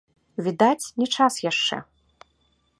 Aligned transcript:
Відаць, 0.47 0.91
не 1.03 1.07
час 1.19 1.33
яшчэ. 1.51 1.77